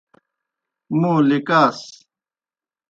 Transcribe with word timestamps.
موں 0.99 1.19
لِکاس۔ 1.29 1.79